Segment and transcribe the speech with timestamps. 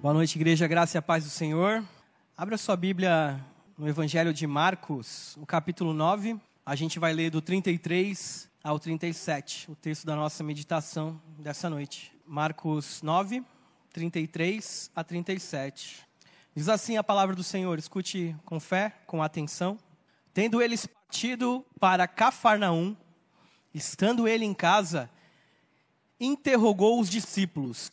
[0.00, 1.84] Boa noite, igreja, graça e a paz do Senhor.
[2.34, 3.38] Abra sua Bíblia
[3.76, 6.40] no Evangelho de Marcos, no capítulo 9.
[6.64, 12.16] A gente vai ler do 33 ao 37, o texto da nossa meditação dessa noite.
[12.26, 13.44] Marcos 9,
[13.92, 16.00] 33 a 37.
[16.54, 19.78] Diz assim a palavra do Senhor, escute com fé, com atenção.
[20.32, 22.96] Tendo eles partido para Cafarnaum,
[23.74, 25.10] estando ele em casa,
[26.18, 27.92] interrogou os discípulos: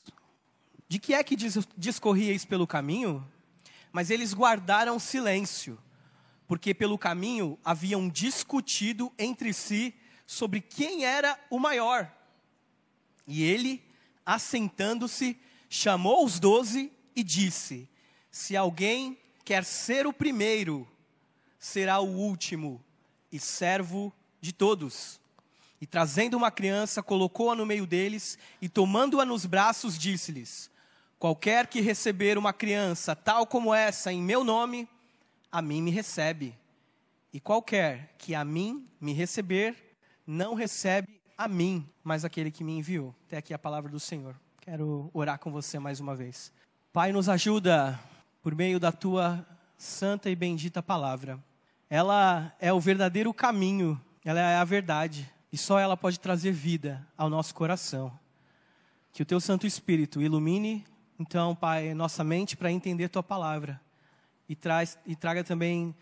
[0.87, 1.35] de que é que
[1.75, 3.25] discorríeis pelo caminho?
[3.91, 5.77] Mas eles guardaram silêncio,
[6.47, 9.93] porque pelo caminho haviam discutido entre si
[10.25, 12.11] sobre quem era o maior.
[13.25, 13.83] E ele,
[14.25, 15.37] assentando-se,
[15.69, 17.89] chamou os doze e disse:
[18.31, 20.87] Se alguém quer ser o primeiro,
[21.59, 22.83] será o último
[23.31, 25.19] e servo de todos.
[25.79, 30.71] E trazendo uma criança, colocou-a no meio deles e, tomando-a nos braços, disse-lhes:
[31.19, 34.87] Qualquer que receber uma criança tal como essa em meu nome,
[35.51, 36.53] a mim me recebe.
[37.33, 39.75] E qualquer que a mim me receber,
[40.25, 43.15] não recebe a mim, mas aquele que me enviou.
[43.25, 44.35] Até aqui a palavra do Senhor.
[44.61, 46.51] Quero orar com você mais uma vez.
[46.93, 47.99] Pai, nos ajuda
[48.41, 49.45] por meio da tua
[49.77, 51.43] santa e bendita palavra.
[51.89, 57.07] Ela é o verdadeiro caminho, ela é a verdade, e só ela pode trazer vida
[57.17, 58.11] ao nosso coração.
[59.13, 60.85] Que o teu Santo Espírito ilumine
[61.19, 63.81] então, Pai, nossa mente para entender Tua palavra
[64.47, 65.95] e, traz, e traga também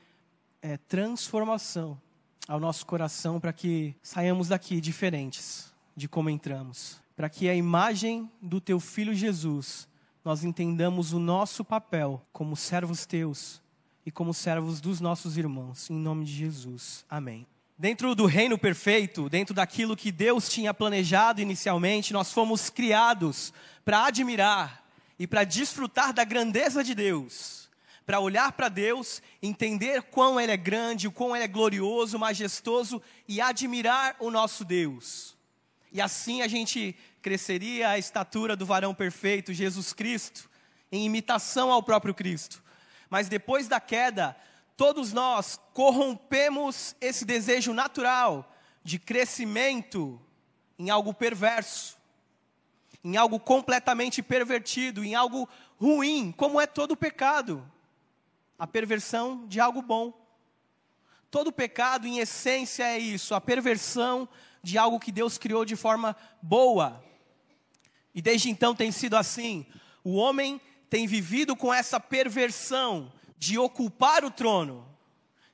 [0.62, 2.00] é, transformação
[2.48, 7.02] ao nosso coração para que saiamos daqui diferentes de como entramos.
[7.16, 9.88] Para que a imagem do Teu Filho Jesus,
[10.24, 13.62] nós entendamos o nosso papel como servos Teus
[14.06, 15.90] e como servos dos nossos irmãos.
[15.90, 17.06] Em nome de Jesus.
[17.10, 17.48] Amém.
[17.78, 24.06] Dentro do reino perfeito, dentro daquilo que Deus tinha planejado inicialmente, nós fomos criados para
[24.06, 24.85] admirar,
[25.18, 27.70] e para desfrutar da grandeza de Deus,
[28.06, 33.02] para olhar para Deus, entender quão Ele é grande, o quão Ele é glorioso, majestoso
[33.28, 35.36] e admirar o nosso Deus.
[35.92, 40.50] E assim a gente cresceria a estatura do varão perfeito, Jesus Cristo,
[40.92, 42.62] em imitação ao próprio Cristo.
[43.10, 44.36] Mas depois da queda,
[44.78, 50.22] todos nós corrompemos esse desejo natural de crescimento
[50.78, 51.95] em algo perverso
[53.06, 55.48] em algo completamente pervertido, em algo
[55.80, 57.64] ruim, como é todo pecado
[58.58, 60.12] a perversão de algo bom.
[61.30, 64.28] Todo pecado, em essência, é isso, a perversão
[64.64, 67.06] de algo que Deus criou de forma boa.
[68.12, 69.68] E desde então tem sido assim.
[70.04, 74.84] O homem tem vivido com essa perversão de ocupar o trono,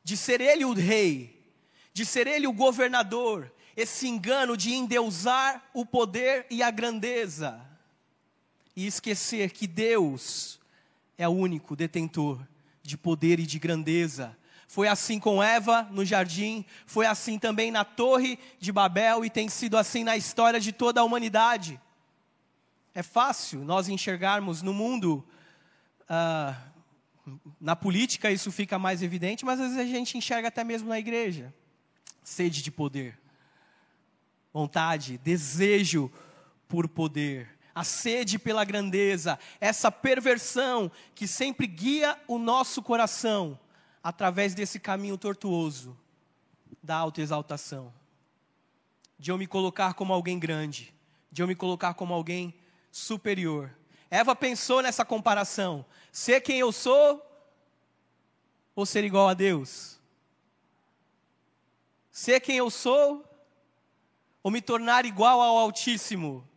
[0.01, 1.45] de ser ele o rei,
[1.91, 7.59] de ser ele o governador, esse engano de endeusar o poder e a grandeza
[8.75, 10.59] e esquecer que Deus
[11.17, 12.39] é o único detentor
[12.81, 14.37] de poder e de grandeza.
[14.67, 19.49] Foi assim com Eva no jardim, foi assim também na Torre de Babel e tem
[19.49, 21.79] sido assim na história de toda a humanidade.
[22.93, 25.25] É fácil nós enxergarmos no mundo,
[26.03, 26.55] uh,
[27.59, 30.99] na política isso fica mais evidente, mas às vezes a gente enxerga até mesmo na
[30.99, 31.53] igreja
[32.23, 33.20] sede de poder
[34.53, 36.11] vontade, desejo
[36.67, 43.59] por poder, a sede pela grandeza, essa perversão que sempre guia o nosso coração
[44.03, 45.97] através desse caminho tortuoso
[46.81, 47.93] da autoexaltação,
[49.17, 50.93] de eu me colocar como alguém grande,
[51.31, 52.53] de eu me colocar como alguém
[52.91, 53.73] superior.
[54.09, 57.25] Eva pensou nessa comparação: ser quem eu sou
[58.75, 59.99] ou ser igual a Deus?
[62.11, 63.30] Ser quem eu sou
[64.43, 66.47] ou me tornar igual ao Altíssimo.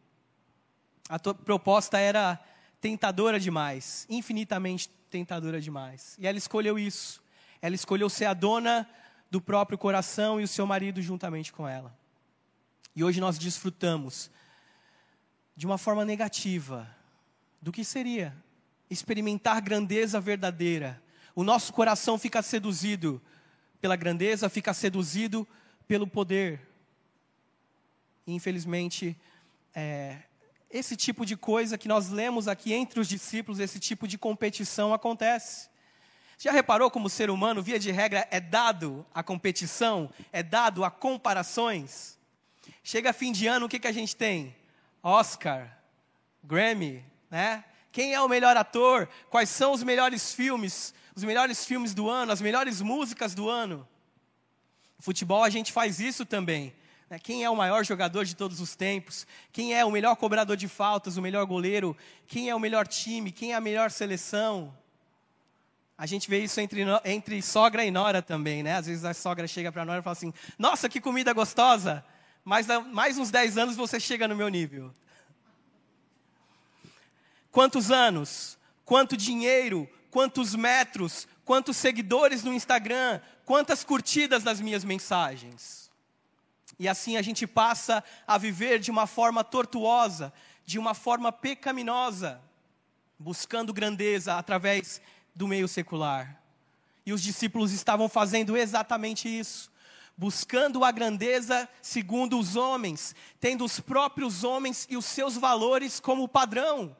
[1.08, 2.38] A proposta era
[2.80, 6.16] tentadora demais, infinitamente tentadora demais.
[6.18, 7.22] E ela escolheu isso.
[7.60, 8.88] Ela escolheu ser a dona
[9.30, 11.96] do próprio coração e o seu marido juntamente com ela.
[12.94, 14.30] E hoje nós desfrutamos
[15.56, 16.88] de uma forma negativa
[17.60, 18.34] do que seria
[18.90, 21.02] experimentar grandeza verdadeira.
[21.34, 23.20] O nosso coração fica seduzido
[23.80, 25.46] pela grandeza, fica seduzido
[25.86, 26.60] pelo poder,
[28.26, 29.16] infelizmente,
[29.74, 30.18] é,
[30.70, 34.92] esse tipo de coisa que nós lemos aqui entre os discípulos, esse tipo de competição
[34.92, 35.68] acontece.
[36.38, 40.84] Já reparou como o ser humano, via de regra, é dado a competição, é dado
[40.84, 42.18] a comparações?
[42.82, 44.54] Chega fim de ano, o que, que a gente tem?
[45.02, 45.78] Oscar,
[46.42, 47.64] Grammy, né?
[47.92, 49.08] Quem é o melhor ator?
[49.30, 50.92] Quais são os melhores filmes?
[51.14, 53.88] Os melhores filmes do ano, as melhores músicas do ano?
[54.98, 56.74] No futebol a gente faz isso também?
[57.22, 60.68] Quem é o maior jogador de todos os tempos, quem é o melhor cobrador de
[60.68, 61.96] faltas, o melhor goleiro,
[62.26, 64.74] quem é o melhor time, quem é a melhor seleção.
[65.96, 68.74] A gente vê isso entre, entre sogra e nora também, né?
[68.76, 72.04] Às vezes a sogra chega para a nora e fala assim: Nossa, que comida gostosa!
[72.44, 74.92] Mas mais uns 10 anos você chega no meu nível.
[77.50, 78.58] Quantos anos?
[78.84, 79.88] Quanto dinheiro?
[80.10, 81.26] Quantos metros?
[81.44, 83.20] Quantos seguidores no Instagram?
[83.44, 85.83] Quantas curtidas nas minhas mensagens?
[86.78, 90.32] E assim a gente passa a viver de uma forma tortuosa,
[90.64, 92.40] de uma forma pecaminosa,
[93.18, 95.00] buscando grandeza através
[95.34, 96.40] do meio secular.
[97.06, 99.70] E os discípulos estavam fazendo exatamente isso,
[100.16, 106.28] buscando a grandeza segundo os homens, tendo os próprios homens e os seus valores como
[106.28, 106.96] padrão.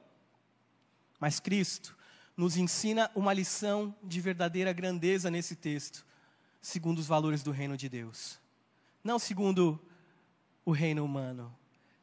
[1.19, 1.97] Mas Cristo
[2.37, 6.05] nos ensina uma lição de verdadeira grandeza nesse texto,
[6.61, 8.44] segundo os valores do reino de Deus.
[9.04, 9.78] Não segundo
[10.64, 11.54] o reino humano,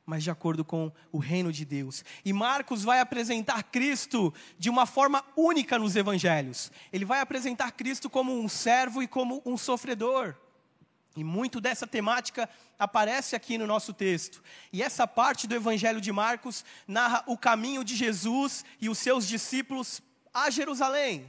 [0.05, 2.05] mas de acordo com o reino de Deus.
[2.23, 6.71] E Marcos vai apresentar Cristo de uma forma única nos evangelhos.
[6.93, 10.35] Ele vai apresentar Cristo como um servo e como um sofredor.
[11.15, 12.47] E muito dessa temática
[12.79, 14.41] aparece aqui no nosso texto.
[14.71, 19.27] E essa parte do Evangelho de Marcos narra o caminho de Jesus e os seus
[19.27, 20.01] discípulos
[20.33, 21.27] a Jerusalém.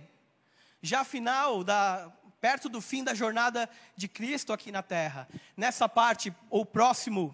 [0.80, 2.12] Já final da
[2.42, 5.28] perto do fim da jornada de Cristo aqui na terra.
[5.56, 7.32] Nessa parte ou próximo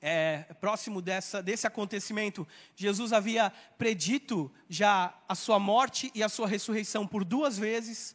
[0.00, 2.46] é, próximo dessa, desse acontecimento,
[2.76, 8.14] Jesus havia predito já a sua morte e a sua ressurreição por duas vezes.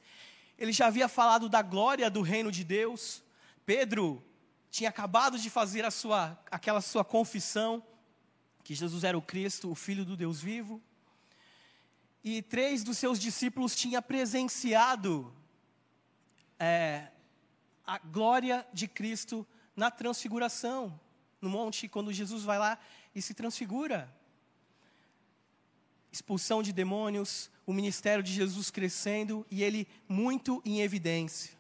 [0.58, 3.22] Ele já havia falado da glória do reino de Deus.
[3.66, 4.24] Pedro
[4.72, 7.84] tinha acabado de fazer a sua, aquela sua confissão
[8.64, 10.82] que Jesus era o Cristo, o Filho do Deus vivo.
[12.24, 15.34] E três dos seus discípulos tinham presenciado
[16.60, 17.08] é,
[17.86, 21.00] a glória de Cristo na transfiguração
[21.42, 22.78] no monte, quando Jesus vai lá
[23.16, 24.14] e se transfigura.
[26.12, 31.56] Expulsão de demônios, o ministério de Jesus crescendo e ele muito em evidência.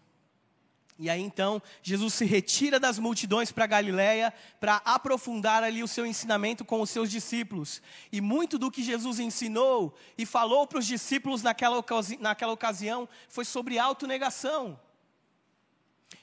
[0.99, 6.07] E aí então, Jesus se retira das multidões para Galiléia para aprofundar ali o seu
[6.07, 7.83] ensinamento com os seus discípulos.
[8.11, 13.07] E muito do que Jesus ensinou e falou para os discípulos naquela, ocasi naquela ocasião
[13.29, 14.79] foi sobre autonegação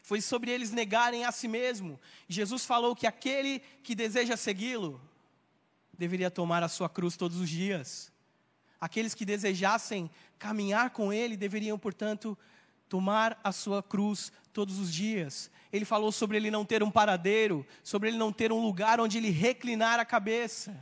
[0.03, 2.01] foi sobre eles negarem a si mesmo.
[2.29, 5.01] Jesus falou que aquele que deseja segui-lo
[5.97, 8.13] deveria tomar a sua cruz todos os dias.
[8.81, 12.37] Aqueles que desejassem caminhar com ele deveriam, portanto,
[12.89, 15.51] tomar a sua cruz todos os dias.
[15.73, 19.19] Ele falou sobre ele não ter um paradeiro, sobre ele não ter um lugar onde
[19.19, 20.79] ele reclinar a cabeça.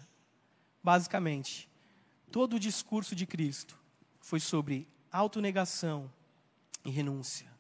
[0.83, 1.69] Basicamente,
[2.31, 3.79] todo o discurso de Cristo
[4.21, 6.11] foi sobre autonegação
[6.85, 7.52] e renúncia.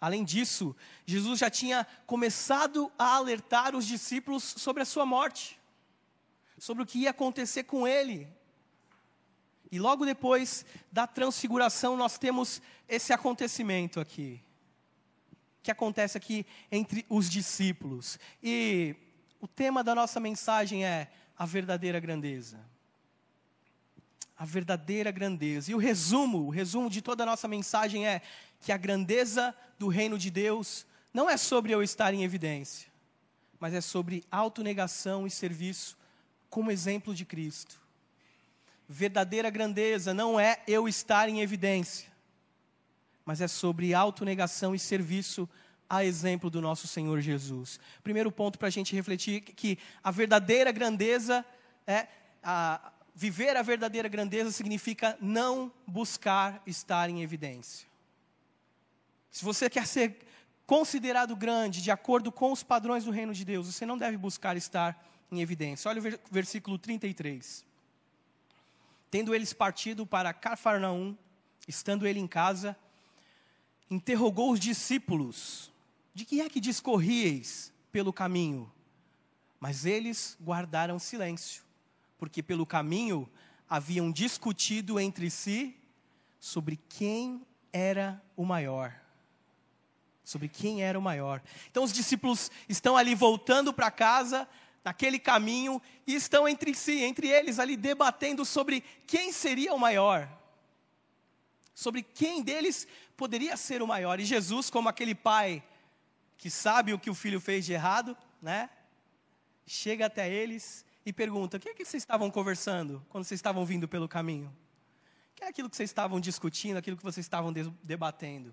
[0.00, 0.76] Além disso,
[1.06, 5.58] Jesus já tinha começado a alertar os discípulos sobre a sua morte,
[6.58, 8.28] sobre o que ia acontecer com ele.
[9.70, 14.40] E logo depois da transfiguração, nós temos esse acontecimento aqui,
[15.62, 18.18] que acontece aqui entre os discípulos.
[18.42, 18.94] E
[19.40, 22.75] o tema da nossa mensagem é a verdadeira grandeza.
[24.36, 25.70] A verdadeira grandeza.
[25.70, 28.20] E o resumo, o resumo de toda a nossa mensagem é
[28.60, 32.88] que a grandeza do reino de Deus não é sobre eu estar em evidência,
[33.58, 35.96] mas é sobre autonegação e serviço
[36.50, 37.80] como exemplo de Cristo.
[38.88, 42.08] Verdadeira grandeza não é eu estar em evidência,
[43.24, 45.48] mas é sobre autonegação e serviço
[45.88, 47.80] a exemplo do nosso Senhor Jesus.
[48.02, 51.44] Primeiro ponto para a gente refletir que a verdadeira grandeza
[51.86, 52.06] é
[52.42, 57.88] a, viver a verdadeira grandeza significa não buscar estar em evidência.
[59.30, 60.18] Se você quer ser
[60.66, 64.54] considerado grande de acordo com os padrões do reino de Deus, você não deve buscar
[64.54, 65.88] estar em evidência.
[65.88, 67.64] Olha o versículo 33.
[69.10, 71.16] Tendo eles partido para Cafarnaum,
[71.66, 72.76] estando ele em casa,
[73.90, 75.72] interrogou os discípulos:
[76.14, 78.70] De que é que discorrieis pelo caminho?
[79.58, 81.62] Mas eles guardaram silêncio,
[82.18, 83.28] porque pelo caminho
[83.68, 85.76] haviam discutido entre si
[86.38, 89.06] sobre quem era o maior
[90.26, 91.40] sobre quem era o maior.
[91.70, 94.46] Então os discípulos estão ali voltando para casa,
[94.84, 100.28] naquele caminho, e estão entre si, entre eles ali debatendo sobre quem seria o maior.
[101.72, 104.18] Sobre quem deles poderia ser o maior.
[104.18, 105.62] E Jesus, como aquele pai
[106.36, 108.68] que sabe o que o filho fez de errado, né?
[109.64, 113.64] Chega até eles e pergunta: "O que é que vocês estavam conversando quando vocês estavam
[113.64, 114.54] vindo pelo caminho?
[115.30, 118.52] O que é aquilo que vocês estavam discutindo, aquilo que vocês estavam debatendo?"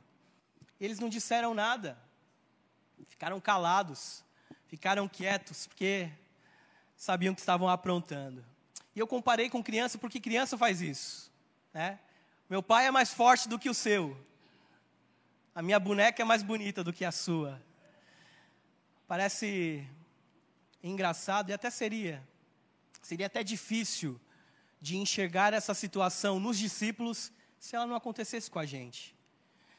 [0.80, 1.98] Eles não disseram nada,
[3.08, 4.24] ficaram calados,
[4.68, 6.12] ficaram quietos porque
[6.96, 8.46] sabiam que estavam aprontando.
[8.96, 11.32] E eu comparei com criança porque criança faz isso,
[11.74, 12.00] né?
[12.50, 14.16] Meu pai é mais forte do que o seu.
[15.56, 17.60] A minha boneca é mais bonita do que a sua.
[19.08, 19.88] Parece
[20.84, 22.22] engraçado e até seria.
[23.04, 24.20] Seria até difícil
[24.82, 29.16] de enxergar essa situação nos discípulos se ela não acontecesse com a gente.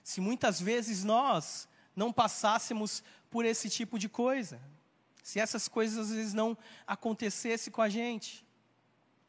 [0.02, 1.66] Se muitas vezes nós
[1.96, 4.60] não passássemos por esse tipo de coisa.
[5.22, 8.44] Se essas coisas às vezes não acontecessem com a gente.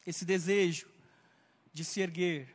[0.06, 0.88] Esse desejo
[1.72, 2.54] de se erguer,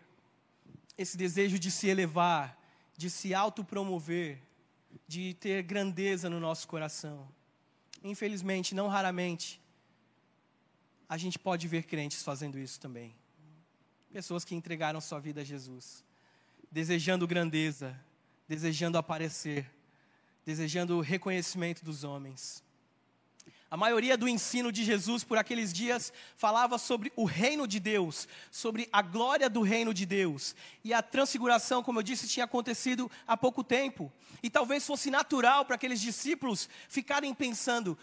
[0.98, 2.57] esse desejo de se elevar,
[2.95, 4.39] de se autopromover,
[5.07, 7.27] de ter grandeza no nosso coração.
[8.03, 9.60] Infelizmente, não raramente,
[11.11, 13.13] a gente pode ver crentes fazendo isso também.
[14.13, 16.05] Pessoas que entregaram sua vida a Jesus,
[16.71, 17.99] desejando grandeza,
[18.47, 19.69] desejando aparecer,
[20.45, 22.63] desejando o reconhecimento dos homens.
[23.69, 28.25] A maioria do ensino de Jesus por aqueles dias falava sobre o reino de Deus,
[28.49, 30.55] sobre a glória do reino de Deus.
[30.81, 34.09] E a transfiguração, como eu disse, tinha acontecido há pouco tempo.
[34.41, 37.97] E talvez fosse natural para aqueles discípulos ficarem pensando: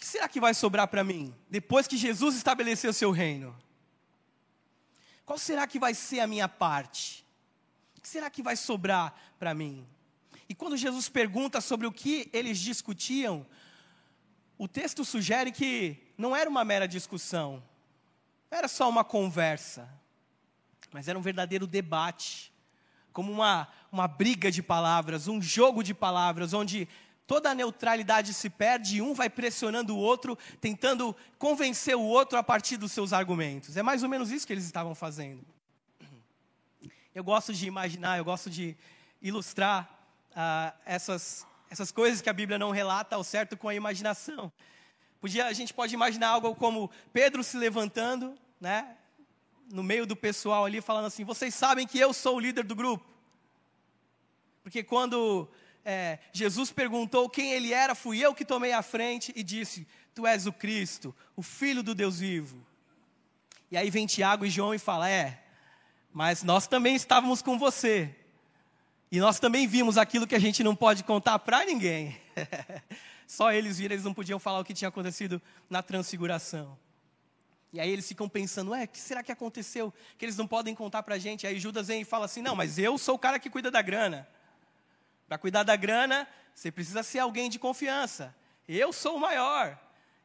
[0.00, 3.54] que será que vai sobrar para mim depois que Jesus estabeleceu o seu reino?
[5.26, 7.22] Qual será que vai ser a minha parte?
[7.98, 9.86] O que será que vai sobrar para mim?
[10.48, 13.46] E quando Jesus pergunta sobre o que eles discutiam,
[14.56, 17.62] o texto sugere que não era uma mera discussão,
[18.50, 19.86] não era só uma conversa,
[20.90, 22.52] mas era um verdadeiro debate,
[23.12, 26.88] como uma, uma briga de palavras, um jogo de palavras, onde
[27.30, 32.36] toda a neutralidade se perde e um vai pressionando o outro, tentando convencer o outro
[32.36, 33.76] a partir dos seus argumentos.
[33.76, 35.46] É mais ou menos isso que eles estavam fazendo.
[37.14, 38.76] Eu gosto de imaginar, eu gosto de
[39.22, 39.88] ilustrar
[40.32, 44.52] uh, essas essas coisas que a Bíblia não relata ao certo com a imaginação.
[45.20, 48.96] Podia, a gente pode imaginar algo como Pedro se levantando, né,
[49.70, 52.74] no meio do pessoal ali, falando assim: Vocês sabem que eu sou o líder do
[52.74, 53.08] grupo.
[54.64, 55.48] Porque quando
[55.84, 60.26] é, Jesus perguntou quem ele era, fui eu que tomei a frente e disse: Tu
[60.26, 62.64] és o Cristo, o Filho do Deus vivo.
[63.70, 65.42] E aí vem Tiago e João e fala: É,
[66.12, 68.14] mas nós também estávamos com você.
[69.12, 72.16] E nós também vimos aquilo que a gente não pode contar para ninguém.
[73.26, 76.78] Só eles viram, eles não podiam falar o que tinha acontecido na transfiguração.
[77.72, 80.74] E aí eles ficam pensando, ué, o que será que aconteceu que eles não podem
[80.74, 81.46] contar para a gente?
[81.46, 83.80] Aí Judas vem e fala assim, não, mas eu sou o cara que cuida da
[83.80, 84.28] grana.
[85.30, 88.34] Para cuidar da grana, você precisa ser alguém de confiança.
[88.66, 89.78] Eu sou o maior.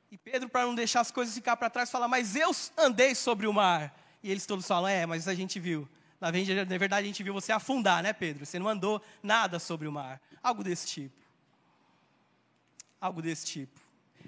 [0.09, 3.45] E Pedro, para não deixar as coisas ficar para trás, fala, mas eu andei sobre
[3.45, 3.95] o mar.
[4.23, 5.87] E eles todos falam, é, mas a gente viu.
[6.19, 8.47] Na verdade, a gente viu você afundar, né, Pedro?
[8.47, 10.19] Você não andou nada sobre o mar.
[10.41, 11.21] Algo desse tipo.
[12.99, 13.79] Algo desse tipo.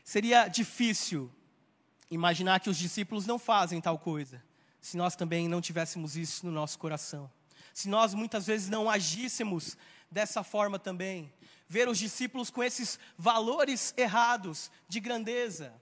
[0.04, 1.34] Seria difícil
[2.12, 4.44] imaginar que os discípulos não fazem tal coisa,
[4.80, 7.32] se nós também não tivéssemos isso no nosso coração.
[7.74, 9.76] Se nós muitas vezes não agíssemos
[10.10, 11.32] dessa forma também.
[11.68, 15.74] Ver os discípulos com esses valores errados de grandeza.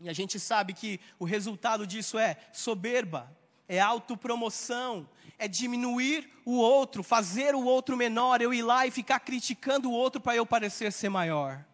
[0.00, 3.30] E a gente sabe que o resultado disso é soberba,
[3.68, 5.08] é autopromoção,
[5.38, 9.92] é diminuir o outro, fazer o outro menor, eu ir lá e ficar criticando o
[9.92, 11.64] outro para eu parecer ser maior,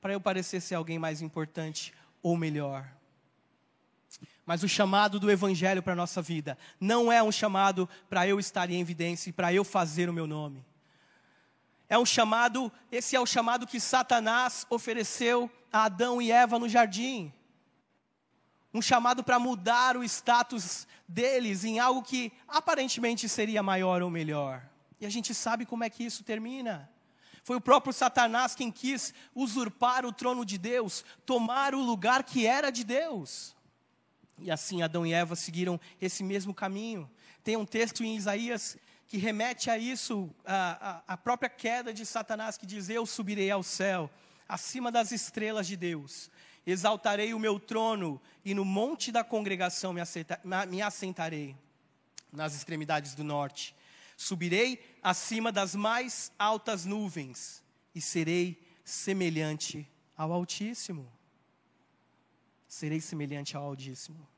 [0.00, 2.88] para eu parecer ser alguém mais importante ou melhor.
[4.44, 8.38] Mas o chamado do Evangelho para a nossa vida não é um chamado para eu
[8.38, 10.64] estar em evidência e para eu fazer o meu nome.
[11.88, 16.68] É um chamado, esse é o chamado que Satanás ofereceu a Adão e Eva no
[16.68, 17.32] jardim
[18.76, 24.62] um chamado para mudar o status deles em algo que aparentemente seria maior ou melhor.
[25.00, 26.90] E a gente sabe como é que isso termina.
[27.42, 32.46] Foi o próprio Satanás quem quis usurpar o trono de Deus, tomar o lugar que
[32.46, 33.55] era de Deus.
[34.38, 37.10] E assim Adão e Eva seguiram esse mesmo caminho.
[37.42, 38.76] Tem um texto em Isaías
[39.06, 43.50] que remete a isso, a, a, a própria queda de Satanás, que diz: Eu subirei
[43.50, 44.10] ao céu,
[44.48, 46.30] acima das estrelas de Deus
[46.66, 51.56] exaltarei o meu trono e no monte da congregação me, aceita, me assentarei,
[52.32, 53.74] nas extremidades do norte.
[54.16, 57.62] Subirei acima das mais altas nuvens
[57.94, 61.10] e serei semelhante ao Altíssimo.
[62.76, 64.28] Serei semelhante ao Altíssimo.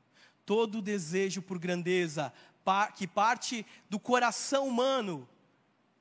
[0.45, 2.31] Todo desejo por grandeza
[2.95, 5.27] que parte do coração humano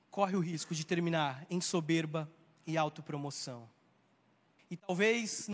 [0.08, 2.30] corre o risco de terminar em soberba
[2.64, 3.68] e autopromoção.
[4.70, 5.50] E talvez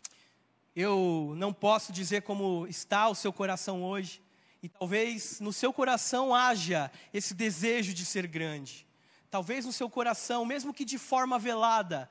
[0.76, 4.22] eu não posso dizer como está o seu coração hoje,
[4.62, 8.86] e talvez no seu coração haja esse desejo de ser grande.
[9.30, 12.10] Talvez no seu coração, mesmo que de forma velada,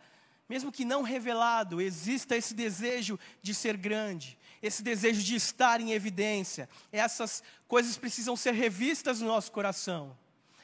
[0.49, 5.91] mesmo que não revelado, exista esse desejo de ser grande, esse desejo de estar em
[5.91, 6.69] evidência.
[6.89, 10.17] Essas coisas precisam ser revistas no nosso coração.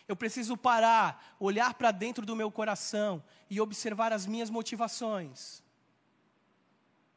[0.07, 5.61] Eu preciso parar, olhar para dentro do meu coração e observar as minhas motivações.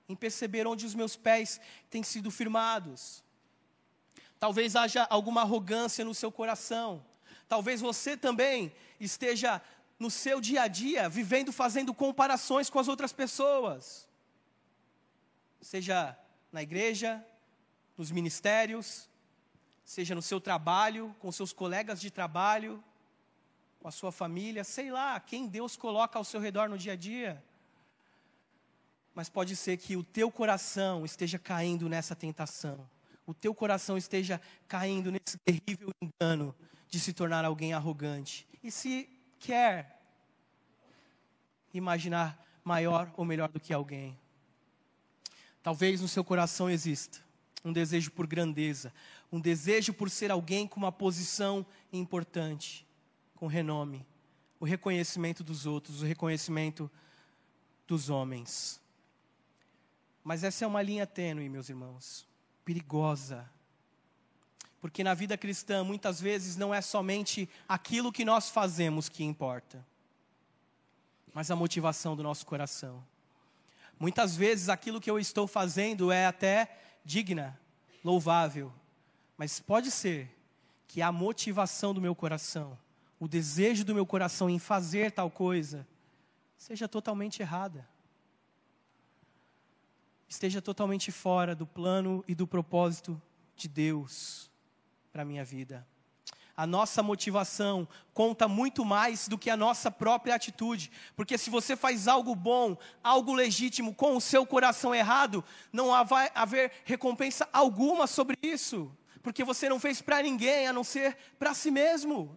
[0.09, 3.23] Em perceber onde os meus pés têm sido firmados.
[4.41, 7.07] Talvez haja alguma arrogância no seu coração.
[7.49, 9.63] Talvez você também esteja
[10.01, 14.09] no seu dia a dia vivendo fazendo comparações com as outras pessoas.
[15.61, 16.19] Seja
[16.53, 17.25] na igreja,
[17.97, 19.09] nos ministérios,
[19.85, 22.83] seja no seu trabalho, com seus colegas de trabalho,
[23.81, 26.97] com a sua família, sei lá, quem Deus coloca ao seu redor no dia a
[26.97, 27.43] dia.
[29.15, 32.89] Mas pode ser que o teu coração esteja caindo nessa tentação.
[33.27, 36.55] O teu coração esteja caindo nesse terrível engano
[36.89, 38.47] de se tornar alguém arrogante.
[38.63, 40.01] E se quer
[41.75, 44.19] imaginar maior ou melhor do que alguém.
[45.63, 47.21] Talvez no seu coração exista
[47.65, 48.93] um desejo por grandeza,
[49.31, 52.87] um desejo por ser alguém com uma posição importante,
[53.37, 54.05] com renome,
[54.59, 56.91] o reconhecimento dos outros, o reconhecimento
[57.87, 58.81] dos homens.
[60.25, 62.27] Mas essa é uma linha tênue, meus irmãos,
[62.65, 63.49] perigosa.
[64.81, 69.85] Porque na vida cristã, muitas vezes, não é somente aquilo que nós fazemos que importa,
[71.33, 73.03] mas a motivação do nosso coração.
[74.03, 77.57] Muitas vezes, aquilo que eu estou fazendo é até digna,
[78.03, 78.73] louvável,
[79.39, 80.29] mas pode ser
[80.89, 82.77] que a motivação do meu coração,
[83.21, 85.87] o desejo do meu coração em fazer tal coisa,
[86.59, 87.89] seja totalmente errada.
[90.29, 93.23] Esteja totalmente fora do plano e do propósito
[93.55, 94.51] de Deus
[95.13, 95.87] para a minha vida
[96.57, 100.91] a nossa motivação conta muito mais do que a nossa própria atitude.
[101.17, 106.31] Porque se você faz algo bom, algo legítimo com o seu coração errado, não vai
[106.35, 108.91] haver recompensa alguma sobre isso.
[109.23, 112.37] Porque você não fez para ninguém a não ser para si mesmo.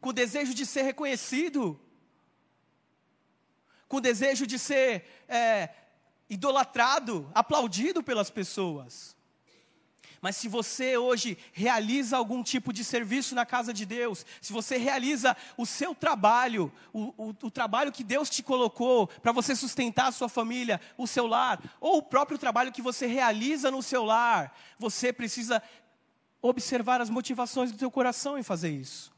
[0.00, 1.78] Com o desejo de ser reconhecido,
[3.88, 5.70] com o desejo de ser é,
[6.28, 9.15] idolatrado, aplaudido pelas pessoas.
[10.20, 14.76] Mas se você hoje realiza algum tipo de serviço na casa de Deus, se você
[14.76, 20.08] realiza o seu trabalho, o, o, o trabalho que Deus te colocou para você sustentar
[20.08, 24.04] a sua família, o seu lar, ou o próprio trabalho que você realiza no seu
[24.04, 25.62] lar, você precisa
[26.40, 29.14] observar as motivações do teu coração em fazer isso.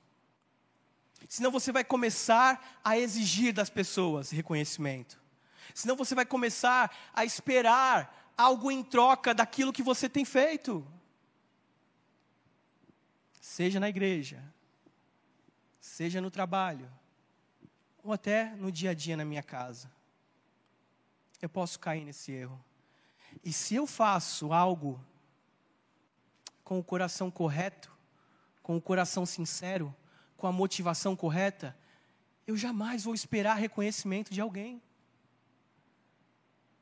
[1.28, 5.20] Senão você vai começar a exigir das pessoas reconhecimento.
[5.74, 10.86] Senão você vai começar a esperar algo em troca daquilo que você tem feito.
[13.40, 14.40] Seja na igreja,
[15.80, 16.88] seja no trabalho,
[18.04, 19.90] ou até no dia a dia na minha casa.
[21.42, 22.64] Eu posso cair nesse erro.
[23.44, 25.04] E se eu faço algo
[26.62, 27.90] com o coração correto,
[28.62, 29.94] com o coração sincero,
[30.36, 31.76] com a motivação correta,
[32.46, 34.80] eu jamais vou esperar reconhecimento de alguém.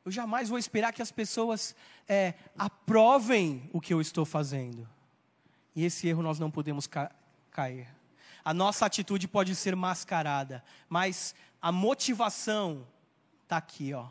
[0.06, 1.74] Eu jamais vou esperar que as pessoas
[2.08, 4.88] é, aprovem o que eu estou fazendo.
[5.74, 7.10] E esse erro nós não podemos ca
[7.50, 7.88] cair.
[8.44, 12.86] A nossa atitude pode ser mascarada, mas a motivação
[13.42, 14.06] está aqui, ó.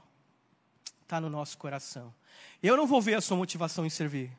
[1.01, 2.13] Está no nosso coração.
[2.61, 4.37] Eu não vou ver a sua motivação em servir.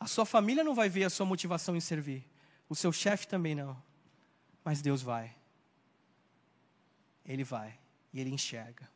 [0.00, 2.26] A sua família não vai ver a sua motivação em servir.
[2.68, 3.80] O seu chefe também não.
[4.64, 5.36] Mas Deus vai.
[7.24, 7.78] Ele vai.
[8.12, 8.92] E ele enxerga.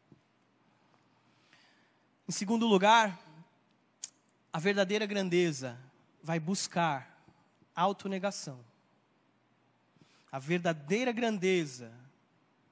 [2.28, 3.18] Em segundo lugar,
[4.52, 5.80] a verdadeira grandeza
[6.22, 7.24] vai buscar
[7.74, 8.62] autonegação.
[10.30, 11.90] A verdadeira grandeza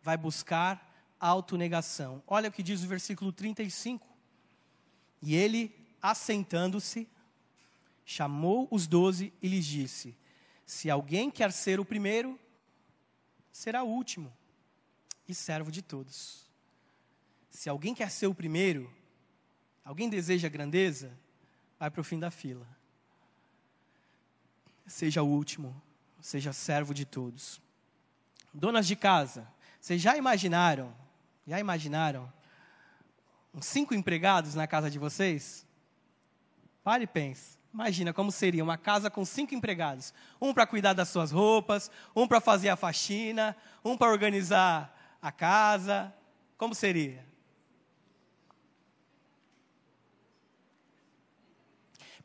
[0.03, 2.23] vai buscar autonegação.
[2.27, 4.07] Olha o que diz o versículo 35.
[5.23, 7.09] E ele, assentando-se,
[8.05, 10.14] chamou os doze e lhes disse:
[10.66, 12.38] Se alguém quer ser o primeiro,
[13.51, 14.31] será o último
[15.27, 16.45] e servo de todos.
[17.49, 18.95] Se alguém quer ser o primeiro,
[19.87, 21.16] Alguém deseja grandeza?
[21.79, 22.66] Vai para o fim da fila.
[24.85, 25.81] Seja o último,
[26.20, 27.62] seja servo de todos.
[28.53, 29.46] Donas de casa,
[29.81, 30.92] vocês já imaginaram?
[31.46, 32.33] Já imaginaram?
[33.55, 35.64] Uns cinco empregados na casa de vocês?
[36.83, 37.57] Pare e pense.
[37.72, 42.27] Imagina como seria uma casa com cinco empregados: um para cuidar das suas roupas, um
[42.27, 46.12] para fazer a faxina, um para organizar a casa.
[46.59, 47.25] Como seria?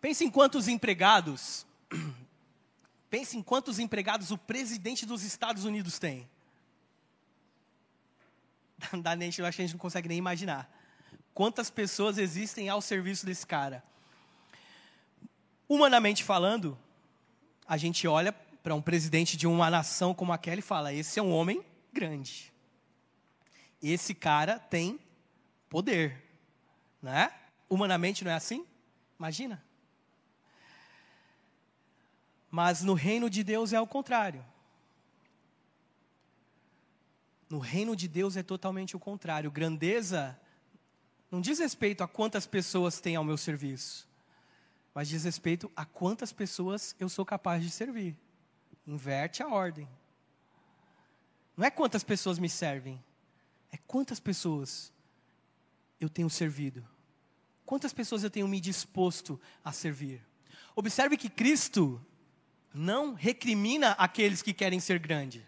[0.02, 1.66] Pense em quantos empregados,
[3.10, 6.28] pense em quantos empregados o presidente dos Estados Unidos tem.
[9.02, 10.70] da eu acho que a gente não consegue nem imaginar.
[11.34, 13.84] Quantas pessoas existem ao serviço desse cara?
[15.70, 16.78] Humanamente falando,
[17.68, 21.24] a gente olha para um presidente de uma nação como aquela e fala: esse é
[21.24, 22.52] um homem grande.
[23.82, 25.00] Esse cara tem
[25.70, 26.22] poder,
[27.02, 27.32] né?
[27.70, 28.66] Humanamente não é assim?
[29.18, 29.64] Imagina.
[32.52, 34.46] Mas no reino de Deus é o contrário.
[37.50, 39.50] No reino de Deus é totalmente o contrário.
[39.50, 40.38] Grandeza
[41.32, 44.08] não diz respeito a quantas pessoas tem ao meu serviço,
[44.94, 48.18] mas diz respeito a quantas pessoas eu sou capaz de servir.
[48.86, 49.88] Inverte a ordem.
[51.56, 53.02] Não é quantas pessoas me servem,
[53.72, 54.92] é quantas pessoas
[56.02, 56.86] eu tenho servido.
[57.66, 60.22] Quantas pessoas eu tenho me disposto a servir.
[60.76, 62.06] Observe que Cristo
[62.74, 65.46] não recrimina aqueles que querem ser grande.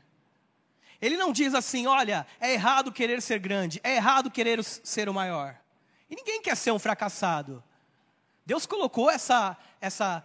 [1.02, 5.14] Ele não diz assim: olha, é errado querer ser grande, é errado querer ser o
[5.14, 5.58] maior.
[6.10, 7.64] E ninguém quer ser um fracassado.
[8.46, 10.24] Deus colocou essa, essa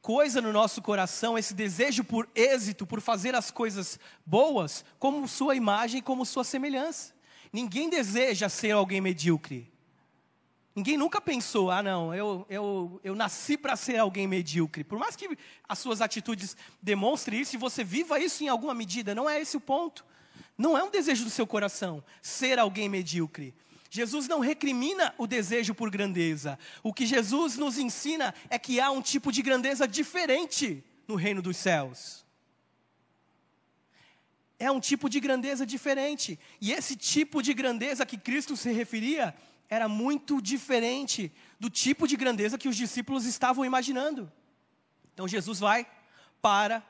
[0.00, 5.54] coisa no nosso coração, esse desejo por êxito, por fazer as coisas boas, como sua
[5.54, 7.14] imagem, como sua semelhança.
[7.52, 9.70] Ninguém deseja ser alguém medíocre.
[10.78, 14.84] Ninguém nunca pensou, ah, não, eu, eu, eu nasci para ser alguém medíocre.
[14.84, 15.28] Por mais que
[15.68, 19.56] as suas atitudes demonstrem isso e você viva isso em alguma medida, não é esse
[19.56, 20.06] o ponto.
[20.56, 23.52] Não é um desejo do seu coração ser alguém medíocre.
[23.90, 26.56] Jesus não recrimina o desejo por grandeza.
[26.80, 31.42] O que Jesus nos ensina é que há um tipo de grandeza diferente no reino
[31.42, 32.24] dos céus.
[34.60, 36.38] É um tipo de grandeza diferente.
[36.60, 39.34] E esse tipo de grandeza que Cristo se referia
[39.68, 44.30] era muito diferente do tipo de grandeza que os discípulos estavam imaginando.
[45.12, 45.86] Então Jesus vai,
[46.40, 46.82] para,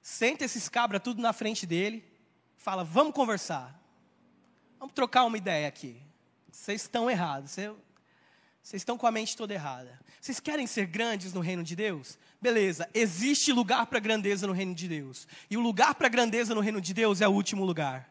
[0.00, 2.04] senta esses cabras tudo na frente dele,
[2.56, 3.78] fala: Vamos conversar.
[4.78, 6.00] Vamos trocar uma ideia aqui.
[6.50, 7.52] Vocês estão errados.
[7.52, 10.00] Vocês estão com a mente toda errada.
[10.20, 12.18] Vocês querem ser grandes no reino de Deus?
[12.40, 15.28] Beleza, existe lugar para grandeza no reino de Deus.
[15.50, 18.08] E o lugar para grandeza no reino de Deus é o último lugar.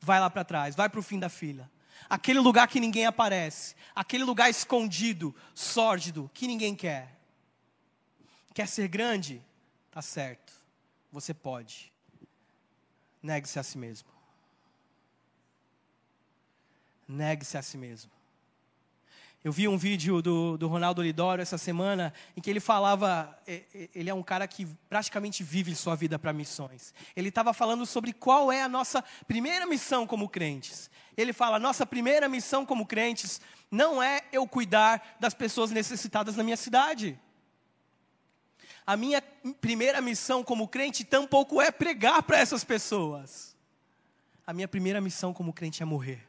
[0.00, 1.70] Vai lá para trás, vai para o fim da fila.
[2.08, 3.74] Aquele lugar que ninguém aparece.
[3.94, 7.18] Aquele lugar escondido, sórdido, que ninguém quer.
[8.54, 9.42] Quer ser grande?
[9.90, 10.52] Tá certo.
[11.12, 11.92] Você pode.
[13.22, 14.08] Negue-se a si mesmo.
[17.06, 18.10] Negue-se a si mesmo.
[19.42, 23.38] Eu vi um vídeo do, do Ronaldo Lidoro essa semana em que ele falava,
[23.94, 26.92] ele é um cara que praticamente vive sua vida para missões.
[27.16, 30.90] Ele estava falando sobre qual é a nossa primeira missão como crentes.
[31.20, 36.42] Ele fala: nossa primeira missão como crentes não é eu cuidar das pessoas necessitadas na
[36.42, 37.18] minha cidade.
[38.86, 39.22] A minha
[39.60, 43.56] primeira missão como crente tampouco é pregar para essas pessoas.
[44.46, 46.26] A minha primeira missão como crente é morrer.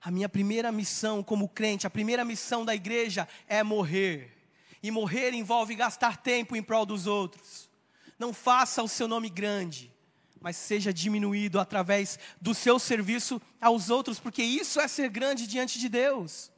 [0.00, 4.36] A minha primeira missão como crente, a primeira missão da igreja é morrer.
[4.82, 7.70] E morrer envolve gastar tempo em prol dos outros.
[8.18, 9.91] Não faça o seu nome grande,
[10.42, 15.78] mas seja diminuído através do seu serviço aos outros, porque isso é ser grande diante
[15.78, 16.50] de Deus.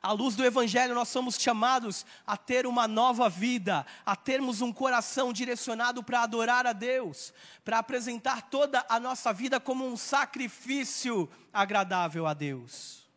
[0.00, 4.72] À luz do Evangelho, nós somos chamados a ter uma nova vida, a termos um
[4.72, 11.28] coração direcionado para adorar a Deus, para apresentar toda a nossa vida como um sacrifício
[11.52, 13.07] agradável a Deus.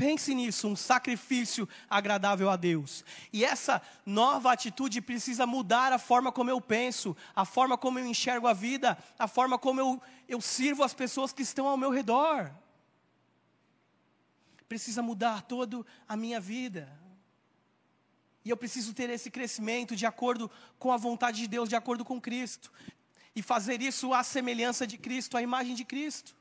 [0.00, 3.04] Pense nisso, um sacrifício agradável a Deus.
[3.30, 8.06] E essa nova atitude precisa mudar a forma como eu penso, a forma como eu
[8.06, 11.90] enxergo a vida, a forma como eu, eu sirvo as pessoas que estão ao meu
[11.90, 12.50] redor
[14.70, 16.88] precisa mudar toda a minha vida.
[18.44, 22.06] E eu preciso ter esse crescimento de acordo com a vontade de Deus, de acordo
[22.06, 22.72] com Cristo.
[23.36, 26.39] E fazer isso à semelhança de Cristo, à imagem de Cristo.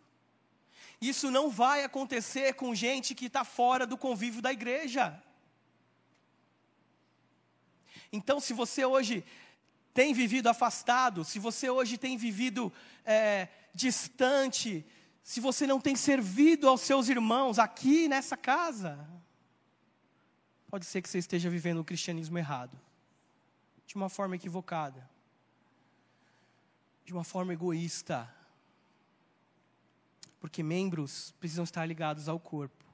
[1.01, 5.21] Isso não vai acontecer com gente que está fora do convívio da igreja.
[8.11, 9.23] Então, se você hoje
[9.93, 12.71] tem vivido afastado, se você hoje tem vivido
[13.05, 14.85] é, distante
[15.29, 19.07] se você não tem servido aos seus irmãos aqui nessa casa,
[20.67, 22.75] pode ser que você esteja vivendo o cristianismo errado,
[23.85, 25.07] de uma forma equivocada,
[27.05, 28.27] de uma forma egoísta.
[30.39, 32.85] Porque membros precisam estar ligados ao corpo.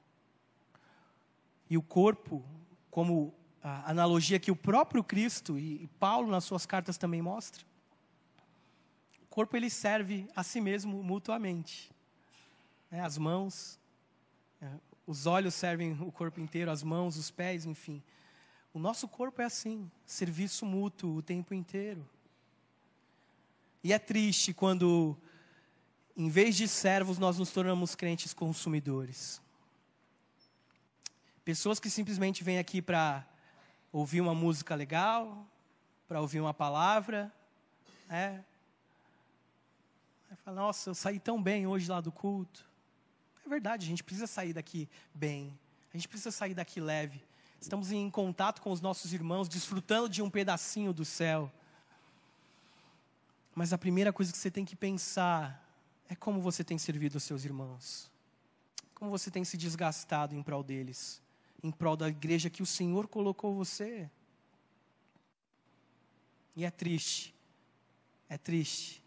[1.68, 2.44] E o corpo,
[2.90, 7.64] como a analogia que o próprio Cristo e Paulo nas suas cartas também mostra,
[9.22, 11.94] o corpo ele serve a si mesmo mutuamente
[12.90, 13.78] né, as mãos,
[14.60, 14.68] é,
[15.06, 18.02] os olhos servem o corpo inteiro, as mãos, os pés, enfim.
[18.72, 22.08] O nosso corpo é assim, serviço mútuo o tempo inteiro.
[23.82, 25.16] E é triste quando
[26.16, 29.42] em vez de servos, nós nos tornamos crentes consumidores.
[31.44, 33.26] Pessoas que simplesmente vêm aqui para
[33.92, 35.46] ouvir uma música legal,
[36.08, 37.30] para ouvir uma palavra,
[38.08, 38.42] né?
[40.30, 42.64] Aí fala, nossa, eu saí tão bem hoje lá do culto.
[43.44, 45.56] É verdade, a gente precisa sair daqui bem.
[45.92, 47.22] A gente precisa sair daqui leve.
[47.60, 51.52] Estamos em contato com os nossos irmãos, desfrutando de um pedacinho do céu.
[53.54, 55.65] Mas a primeira coisa que você tem que pensar
[56.08, 58.10] é como você tem servido os seus irmãos.
[58.94, 61.20] Como você tem se desgastado em prol deles,
[61.62, 64.10] em prol da igreja que o Senhor colocou você.
[66.54, 67.34] E é triste,
[68.28, 69.02] é triste,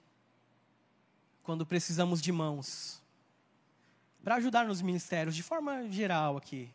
[1.41, 3.01] quando precisamos de mãos
[4.23, 6.71] para ajudar nos ministérios, de forma geral aqui,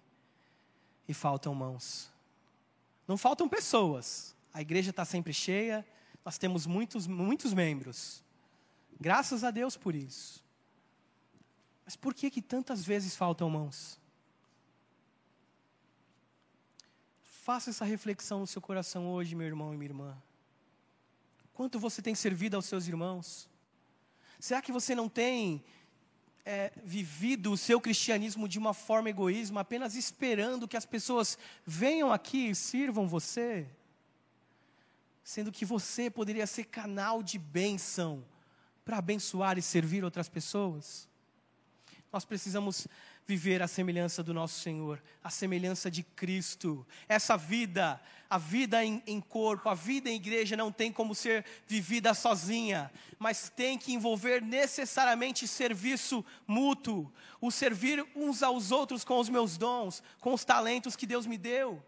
[1.07, 2.11] e faltam mãos.
[3.07, 5.87] Não faltam pessoas, a igreja está sempre cheia,
[6.25, 8.24] nós temos muitos, muitos membros,
[9.01, 10.45] graças a Deus por isso.
[11.85, 13.99] Mas por que que tantas vezes faltam mãos?
[17.23, 20.17] Faça essa reflexão no seu coração hoje, meu irmão e minha irmã.
[21.53, 23.49] Quanto você tem servido aos seus irmãos?
[24.41, 25.63] Será que você não tem
[26.45, 32.11] é, vivido o seu cristianismo de uma forma egoísmo, apenas esperando que as pessoas venham
[32.11, 33.69] aqui e sirvam você?
[35.23, 38.25] Sendo que você poderia ser canal de bênção
[38.85, 41.09] para abençoar e servir outras pessoas?
[42.13, 42.87] Nós precisamos
[43.27, 46.87] viver a semelhança do nosso Senhor, a semelhança de Cristo.
[47.09, 51.45] Essa vida, a vida em, em, corpo, a vida em igreja não tem como ser
[51.67, 59.19] vivida sozinha, mas tem que envolver necessariamente serviço mútuo, o servir uns aos outros com
[59.19, 61.83] os meus dons, com os talentos que Deus me deu.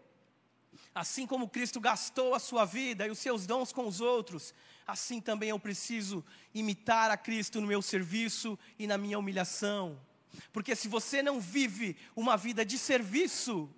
[0.93, 4.53] Assim como Cristo gastou a sua vida e os seus dons com os outros,
[4.87, 6.23] assim também eu preciso
[6.53, 9.99] imitar a Cristo no meu serviço e na minha humilhação.
[10.53, 13.69] Porque se você não vive uma vida de serviço,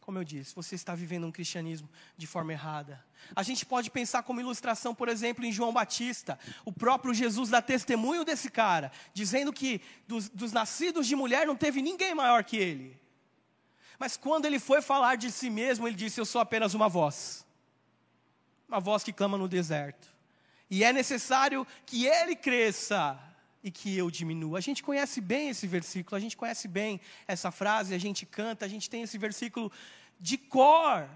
[0.00, 3.04] como eu disse, você está vivendo um cristianismo de forma errada.
[3.34, 6.38] A gente pode pensar como ilustração, por exemplo, em João Batista.
[6.64, 11.56] O próprio Jesus dá testemunho desse cara, dizendo que dos, dos nascidos de mulher não
[11.56, 13.00] teve ninguém maior que ele.
[13.98, 17.45] Mas quando ele foi falar de si mesmo, ele disse: Eu sou apenas uma voz.
[18.68, 20.08] Uma voz que clama no deserto.
[20.68, 23.18] E é necessário que ele cresça
[23.62, 24.58] e que eu diminua.
[24.58, 28.64] A gente conhece bem esse versículo, a gente conhece bem essa frase, a gente canta,
[28.64, 29.70] a gente tem esse versículo
[30.18, 31.08] de cor.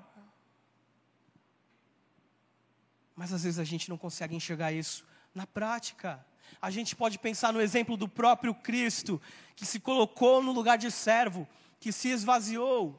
[3.14, 6.24] Mas às vezes a gente não consegue enxergar isso na prática.
[6.60, 9.20] A gente pode pensar no exemplo do próprio Cristo,
[9.54, 11.46] que se colocou no lugar de servo,
[11.78, 12.98] que se esvaziou,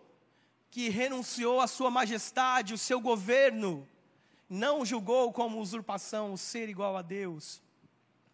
[0.69, 3.87] que renunciou à sua majestade, o seu governo,
[4.51, 7.61] não julgou como usurpação o ser igual a Deus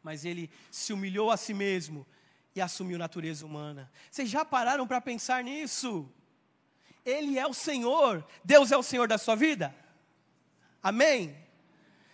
[0.07, 2.07] mas ele se humilhou a si mesmo
[2.55, 3.91] e assumiu natureza humana.
[4.09, 6.09] Vocês já pararam para pensar nisso?
[7.03, 9.75] Ele é o Senhor, Deus é o Senhor da sua vida?
[10.81, 11.37] Amém?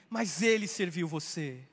[0.10, 1.68] Mas ele serviu você.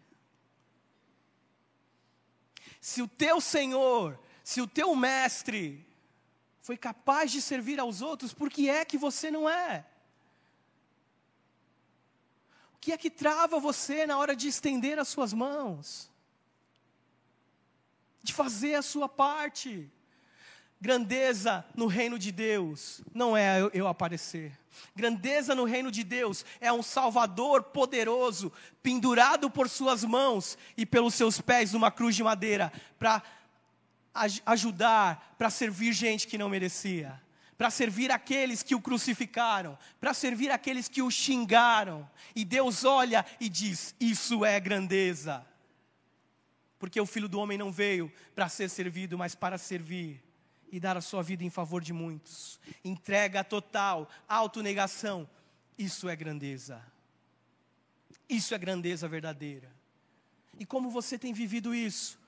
[2.82, 5.86] Se o teu Senhor, se o teu mestre
[6.60, 9.86] foi capaz de servir aos outros, por que é que você não é?
[12.80, 16.10] Que é que trava você na hora de estender as suas mãos?
[18.22, 19.90] de fazer a sua parte.
[20.80, 24.58] Grandeza no reino de Deus não é eu, aparecer.
[24.96, 28.50] Grandeza no reino de Deus é um Salvador poderoso,
[28.82, 33.22] pendurado por suas mãos e pelos seus pés numa cruz de madeira, para
[34.46, 37.20] ajudar, para servir gente que não merecia,
[37.60, 42.08] para servir aqueles que o crucificaram, para servir aqueles que o xingaram.
[42.34, 45.46] E Deus olha e diz: Isso é grandeza
[46.78, 50.24] porque o filho do homem não veio para ser servido, mas para servir
[50.72, 52.58] e dar a sua vida em favor de muitos.
[52.82, 55.28] Entrega total, autonegação.
[55.76, 56.82] Isso é grandeza.
[58.26, 59.70] Isso é grandeza verdadeira.
[60.58, 62.18] E como você tem vivido isso?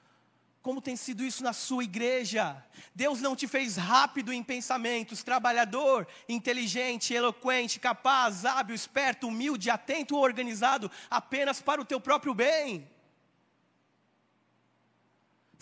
[0.62, 2.64] Como tem sido isso na sua igreja?
[2.94, 10.14] Deus não te fez rápido em pensamentos, trabalhador, inteligente, eloquente, capaz, hábil, esperto, humilde, atento
[10.14, 12.88] ou organizado apenas para o teu próprio bem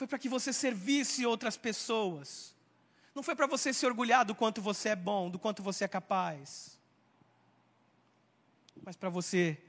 [0.01, 2.55] foi para que você servisse outras pessoas.
[3.15, 5.89] Não foi para você se orgulhar do quanto você é bom, do quanto você é
[5.89, 6.81] capaz.
[8.83, 9.63] Mas para você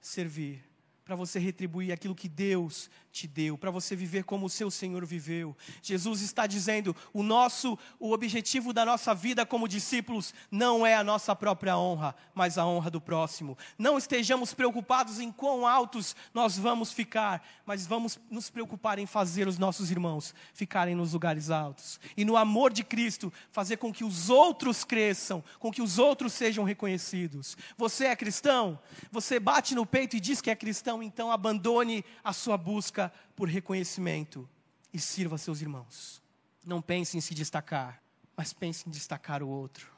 [0.00, 0.64] servir,
[1.04, 5.04] para você retribuir aquilo que Deus te deu, para você viver como o seu Senhor
[5.04, 5.56] viveu.
[5.82, 11.04] Jesus está dizendo: o nosso, o objetivo da nossa vida como discípulos não é a
[11.04, 13.56] nossa própria honra, mas a honra do próximo.
[13.78, 19.48] Não estejamos preocupados em quão altos nós vamos ficar, mas vamos nos preocupar em fazer
[19.48, 22.00] os nossos irmãos ficarem nos lugares altos.
[22.16, 26.32] E no amor de Cristo, fazer com que os outros cresçam, com que os outros
[26.32, 27.56] sejam reconhecidos.
[27.76, 28.78] Você é cristão?
[29.10, 33.48] Você bate no peito e diz que é cristão, então abandone a sua busca por
[33.48, 34.48] reconhecimento
[34.92, 36.22] e sirva seus irmãos.
[36.64, 38.02] Não pense em se destacar,
[38.36, 39.90] mas pense em destacar o outro.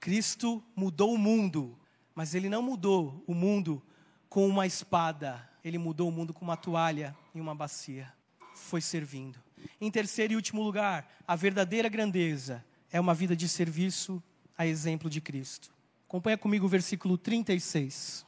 [0.00, 1.78] Cristo mudou o mundo,
[2.14, 3.82] mas ele não mudou o mundo
[4.28, 8.12] com uma espada, ele mudou o mundo com uma toalha e uma bacia.
[8.54, 9.38] Foi servindo.
[9.80, 14.22] Em terceiro e último lugar, a verdadeira grandeza é uma vida de serviço
[14.56, 15.72] a exemplo de Cristo.
[16.06, 18.26] Acompanha comigo o versículo 36.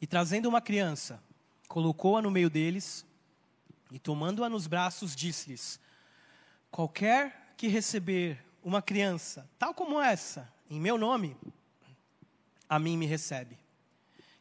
[0.00, 1.22] E trazendo uma criança,
[1.68, 3.06] colocou-a no meio deles
[3.94, 5.78] e tomando-a nos braços, disse-lhes:
[6.68, 11.36] Qualquer que receber uma criança, tal como essa, em meu nome,
[12.68, 13.56] a mim me recebe.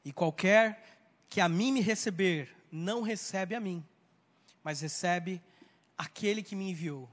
[0.04, 0.84] E qualquer
[1.30, 3.86] que a mim me receber, não recebe a mim,
[4.64, 5.40] mas recebe
[5.96, 7.08] aquele que me enviou.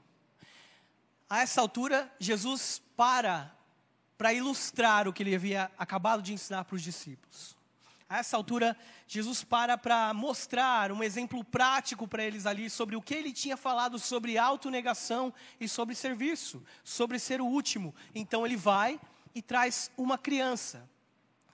[1.28, 3.54] A essa altura, Jesus para
[4.16, 7.54] para ilustrar o que ele havia acabado de ensinar para os discípulos.
[8.10, 13.00] A essa altura, Jesus para para mostrar um exemplo prático para eles ali sobre o
[13.00, 17.94] que ele tinha falado sobre autonegação e sobre serviço, sobre ser o último.
[18.12, 19.00] Então ele vai
[19.32, 20.90] e traz uma criança.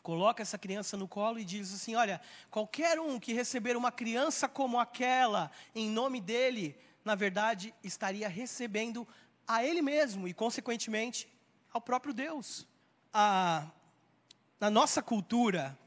[0.03, 4.49] Coloca essa criança no colo e diz assim: Olha, qualquer um que receber uma criança
[4.49, 9.07] como aquela em nome dele, na verdade, estaria recebendo
[9.47, 11.29] a ele mesmo e, consequentemente,
[11.71, 12.67] ao próprio Deus.
[13.13, 13.67] A,
[14.59, 15.79] na nossa cultura,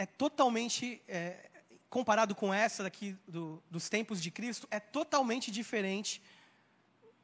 [0.00, 1.50] é totalmente, é,
[1.90, 6.22] comparado com essa daqui do, dos tempos de Cristo, é totalmente diferente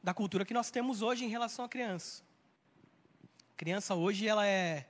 [0.03, 2.23] da cultura que nós temos hoje em relação à criança.
[3.55, 4.87] A criança hoje ela é,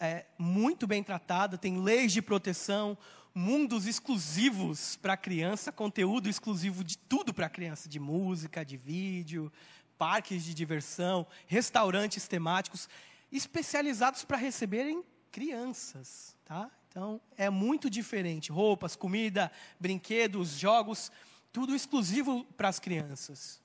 [0.00, 2.96] é muito bem tratada, tem leis de proteção,
[3.34, 8.78] mundos exclusivos para a criança, conteúdo exclusivo de tudo para a criança, de música, de
[8.78, 9.52] vídeo,
[9.98, 12.88] parques de diversão, restaurantes temáticos
[13.30, 16.70] especializados para receberem crianças, tá?
[16.96, 21.12] Então é muito diferente, roupas, comida, brinquedos, jogos,
[21.52, 23.60] tudo exclusivo para as crianças.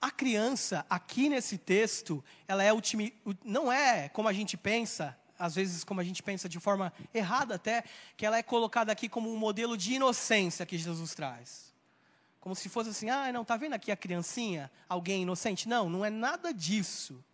[0.00, 5.54] A criança aqui nesse texto, ela é ultimi, não é como a gente pensa, às
[5.54, 7.84] vezes como a gente pensa de forma errada até,
[8.16, 11.72] que ela é colocada aqui como um modelo de inocência que Jesus traz.
[12.40, 14.68] Como se fosse assim, ah, não, tá vendo aqui a criancinha?
[14.88, 15.68] Alguém inocente?
[15.68, 17.24] Não, não é nada disso.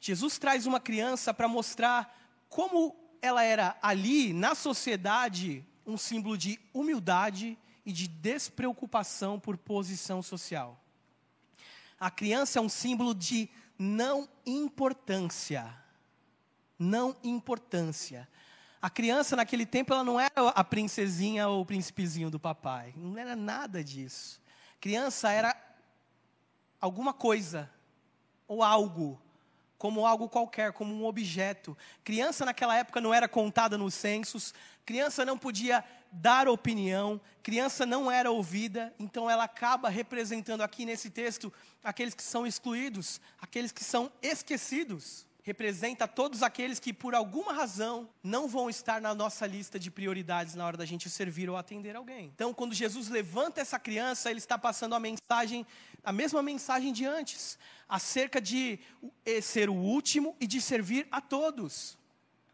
[0.00, 2.16] Jesus traz uma criança para mostrar
[2.48, 10.22] como ela era ali, na sociedade, um símbolo de humildade e de despreocupação por posição
[10.22, 10.78] social.
[11.98, 15.74] A criança é um símbolo de não importância.
[16.78, 18.28] Não importância.
[18.80, 22.94] A criança naquele tempo ela não era a princesinha ou o príncipezinho do papai.
[22.96, 24.40] Não era nada disso.
[24.80, 25.56] Criança era
[26.80, 27.68] alguma coisa
[28.46, 29.20] ou algo,
[29.78, 31.78] como algo qualquer, como um objeto.
[32.04, 34.52] Criança naquela época não era contada nos censos,
[34.84, 41.10] criança não podia dar opinião, criança não era ouvida, então ela acaba representando aqui nesse
[41.10, 41.52] texto
[41.84, 48.06] aqueles que são excluídos, aqueles que são esquecidos representa todos aqueles que, por alguma razão,
[48.22, 51.96] não vão estar na nossa lista de prioridades na hora da gente servir ou atender
[51.96, 52.30] alguém.
[52.34, 55.66] Então, quando Jesus levanta essa criança, ele está passando a mensagem,
[56.04, 58.78] a mesma mensagem de antes, acerca de
[59.42, 61.96] ser o último e de servir a todos.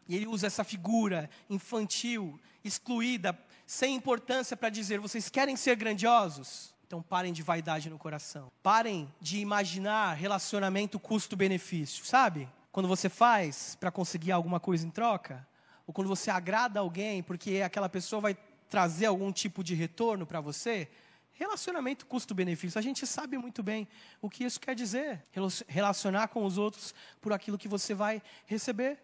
[0.07, 6.73] E ele usa essa figura infantil, excluída, sem importância, para dizer: vocês querem ser grandiosos?
[6.87, 8.51] Então parem de vaidade no coração.
[8.61, 12.47] Parem de imaginar relacionamento custo-benefício, sabe?
[12.75, 15.47] quando você faz para conseguir alguma coisa em troca,
[15.87, 18.37] ou quando você agrada alguém porque aquela pessoa vai
[18.69, 20.89] trazer algum tipo de retorno para você,
[21.35, 22.79] relacionamento custo-benefício.
[22.79, 23.87] A gente sabe muito bem
[24.21, 25.21] o que isso quer dizer.
[25.67, 28.97] Relacionar com os outros por aquilo que você vai receber.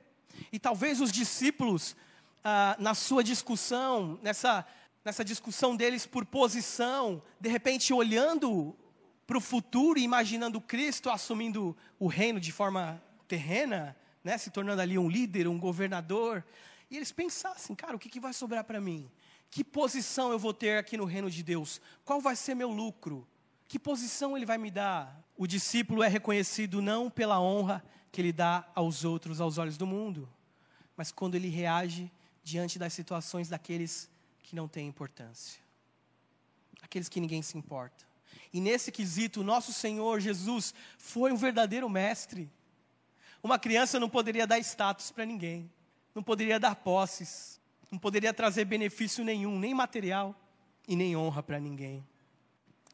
[0.51, 1.95] E talvez os discípulos,
[2.43, 4.65] ah, na sua discussão, nessa,
[5.03, 8.75] nessa discussão deles por posição, de repente olhando
[9.27, 14.81] para o futuro e imaginando Cristo assumindo o reino de forma terrena, né, se tornando
[14.81, 16.43] ali um líder, um governador,
[16.89, 19.09] e eles pensassem, cara, o que, que vai sobrar para mim?
[19.51, 21.81] Que posição eu vou ter aqui no reino de Deus?
[22.05, 23.27] Qual vai ser meu lucro?
[23.67, 25.21] Que posição ele vai me dar?
[25.37, 29.85] O discípulo é reconhecido não pela honra que ele dá aos outros, aos olhos do
[29.85, 30.27] mundo,
[30.95, 32.09] mas quando ele reage
[32.43, 34.09] diante das situações daqueles
[34.41, 35.61] que não têm importância.
[36.81, 38.05] aqueles que ninguém se importa.
[38.51, 42.51] E nesse quesito, nosso Senhor Jesus foi um verdadeiro mestre.
[43.43, 45.71] Uma criança não poderia dar status para ninguém,
[46.13, 47.60] não poderia dar posses,
[47.91, 50.33] não poderia trazer benefício nenhum, nem material
[50.87, 52.07] e nem honra para ninguém.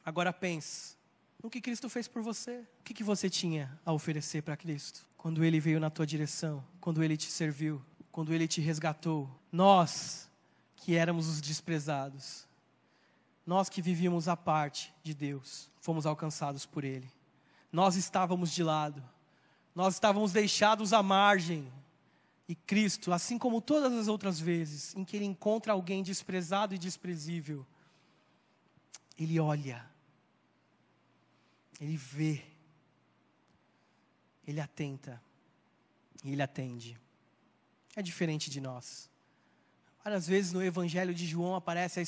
[0.04, 0.98] Agora pense,
[1.42, 2.66] no que Cristo fez por você.
[2.80, 5.08] O que, que você tinha a oferecer para Cristo?
[5.16, 7.82] Quando Ele veio na tua direção, quando Ele te serviu,
[8.12, 9.30] quando Ele te resgatou.
[9.52, 10.30] Nós,
[10.76, 12.48] que éramos os desprezados,
[13.46, 17.10] nós que vivíamos à parte de Deus, fomos alcançados por Ele.
[17.72, 19.04] Nós estávamos de lado,
[19.76, 21.72] nós estávamos deixados à margem.
[22.48, 26.78] E Cristo, assim como todas as outras vezes em que Ele encontra alguém desprezado e
[26.78, 27.66] desprezível,
[29.18, 29.86] Ele olha
[31.80, 32.44] ele vê,
[34.46, 35.22] ele atenta
[36.24, 36.98] e ele atende.
[37.96, 39.10] É diferente de nós.
[40.04, 42.02] Várias vezes no Evangelho de João aparece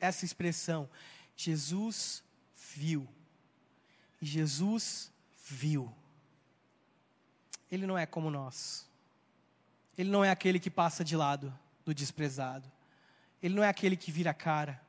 [0.00, 0.88] essa expressão:
[1.36, 2.22] Jesus
[2.54, 3.06] viu.
[4.20, 5.10] Jesus
[5.44, 5.92] viu.
[7.70, 8.86] Ele não é como nós.
[9.96, 12.70] Ele não é aquele que passa de lado do desprezado.
[13.42, 14.80] Ele não é aquele que vira a cara.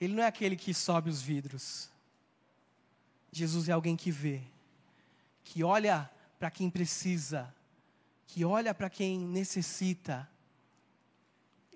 [0.00, 1.90] Ele não é aquele que sobe os vidros.
[3.30, 4.42] Jesus é alguém que vê,
[5.42, 6.08] que olha
[6.38, 7.52] para quem precisa,
[8.26, 10.28] que olha para quem necessita.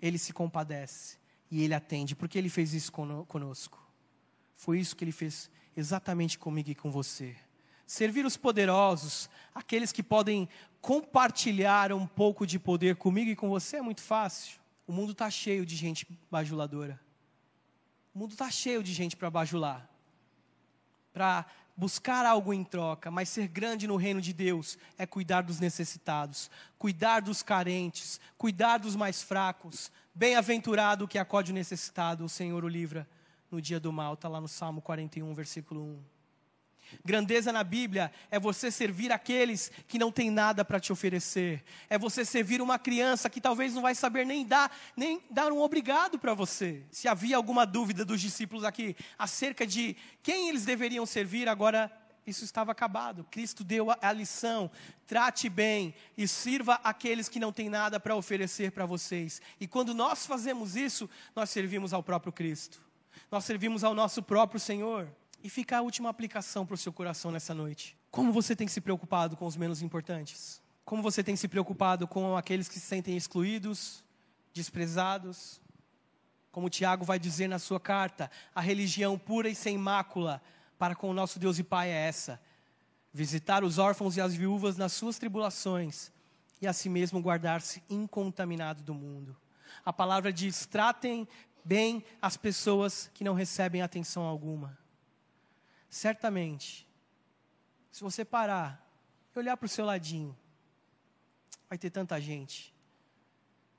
[0.00, 1.18] Ele se compadece
[1.50, 3.84] e ele atende, porque ele fez isso conosco.
[4.56, 7.36] Foi isso que ele fez exatamente comigo e com você.
[7.89, 10.49] Servir os poderosos, aqueles que podem
[10.80, 14.61] compartilhar um pouco de poder comigo e com você é muito fácil.
[14.86, 17.01] O mundo está cheio de gente bajuladora.
[18.14, 19.91] O mundo está cheio de gente para bajular
[21.18, 25.59] para buscar algo em troca, mas ser grande no reino de Deus é cuidar dos
[25.59, 29.91] necessitados, cuidar dos carentes, cuidar dos mais fracos.
[30.14, 33.05] Bem-aventurado o que acode o necessitado, o Senhor o livra
[33.51, 36.17] no dia do mal, está lá no Salmo 41, versículo 1.
[37.05, 41.64] Grandeza na Bíblia é você servir aqueles que não têm nada para te oferecer.
[41.89, 45.61] É você servir uma criança que talvez não vai saber nem dar, nem dar um
[45.61, 46.82] obrigado para você.
[46.91, 51.91] Se havia alguma dúvida dos discípulos aqui acerca de quem eles deveriam servir, agora
[52.28, 53.24] isso estava acabado.
[53.30, 54.70] Cristo deu a, lição.
[55.07, 59.41] Trate bem e sirva aqueles que não têm nada para oferecer para vocês.
[59.59, 62.82] E quando nós fazemos isso, nós servimos ao próprio Cristo.
[63.30, 65.09] Nós servimos ao nosso próprio Senhor.
[65.43, 67.97] E fica a última aplicação para o seu coração nessa noite.
[68.11, 70.61] Como você tem se preocupado com os menos importantes?
[70.84, 74.03] Como você tem se preocupado com aqueles que se sentem excluídos,
[74.53, 75.61] desprezados?
[76.51, 80.43] Como Tiago vai dizer na sua carta, a religião pura e sem mácula
[80.78, 82.41] para com o nosso Deus e Pai é essa:
[83.12, 86.11] visitar os órfãos e as viúvas nas suas tribulações
[86.61, 89.36] e a si mesmo guardar-se incontaminado do mundo.
[89.84, 91.28] A palavra diz: tratem
[91.64, 94.76] bem as pessoas que não recebem atenção alguma.
[95.89, 96.89] Certamente,
[97.91, 98.84] se você parar
[99.34, 100.36] e olhar para o seu ladinho,
[101.68, 102.74] vai ter tanta gente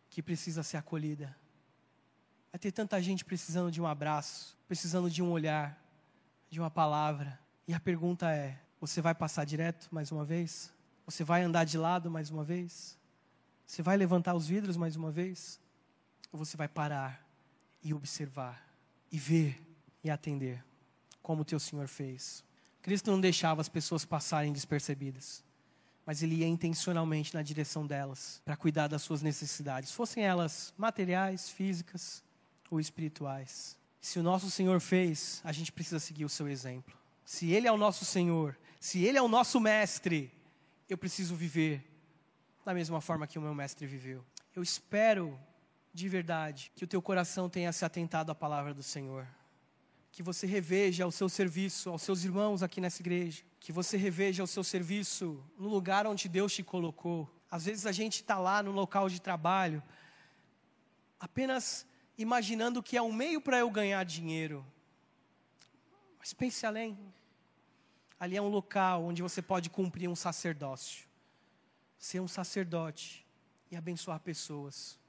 [0.09, 1.35] que precisa ser acolhida.
[2.51, 5.79] Vai ter tanta gente precisando de um abraço, precisando de um olhar,
[6.49, 7.39] de uma palavra.
[7.67, 10.73] E a pergunta é: você vai passar direto mais uma vez?
[11.05, 12.97] Você vai andar de lado mais uma vez?
[13.65, 15.59] Você vai levantar os vidros mais uma vez?
[16.31, 17.23] Ou você vai parar
[17.83, 18.67] e observar,
[19.11, 19.61] e ver
[20.03, 20.68] e atender?
[21.21, 22.43] Como teu Senhor fez.
[22.81, 25.43] Cristo não deixava as pessoas passarem despercebidas,
[26.05, 31.49] mas ele ia intencionalmente na direção delas, para cuidar das suas necessidades, fossem elas materiais,
[31.49, 32.23] físicas
[32.69, 33.77] ou espirituais.
[34.01, 36.97] Se o nosso Senhor fez, a gente precisa seguir o seu exemplo.
[37.25, 40.31] Se Ele é o nosso Senhor, se Ele é o nosso Mestre,
[40.87, 41.85] eu preciso viver
[42.65, 44.23] da mesma forma que o meu Mestre viveu.
[44.55, 45.39] Eu espero
[45.93, 49.27] de verdade que o teu coração tenha se atentado à palavra do Senhor
[50.19, 54.43] que você reveja o seu serviço aos seus irmãos aqui nessa igreja, que você reveja
[54.43, 57.25] o seu serviço no lugar onde Deus te colocou.
[57.49, 59.81] Às vezes a gente está lá no local de trabalho,
[61.17, 64.65] apenas imaginando que é um meio para eu ganhar dinheiro.
[66.19, 66.99] Mas pense além.
[68.19, 71.07] Ali é um local onde você pode cumprir um sacerdócio,
[71.97, 73.25] ser um sacerdote
[73.71, 74.99] e abençoar pessoas.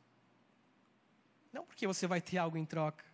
[1.52, 3.09] Não porque você vai ter algo em troca,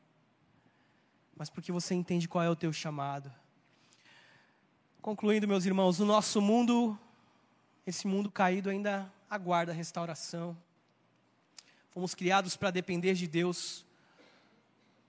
[1.37, 3.30] mas porque você entende qual é o teu chamado.
[5.03, 6.99] Concluindo, meus irmãos, o nosso mundo,
[7.87, 10.57] esse mundo caído ainda aguarda restauração.
[11.91, 13.84] Fomos criados para depender de Deus,